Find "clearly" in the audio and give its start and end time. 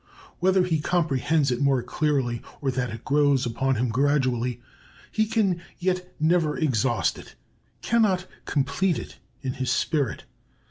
1.83-2.41